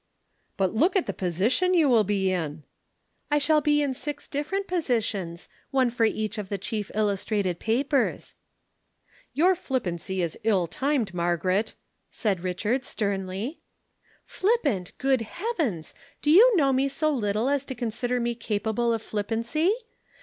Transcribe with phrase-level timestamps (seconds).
[0.57, 2.63] "'But look at the position you will be in?'
[3.29, 8.33] "'I shall be in six different positions one for each of the chief illustrated papers.'
[9.33, 11.75] "'Your flippancy is ill timed, Margaret,'
[12.09, 13.59] said Richard sternly.
[14.25, 15.93] "'Flippant, good heavens!
[16.23, 19.71] Do you know me so little as to consider me capable of flippancy?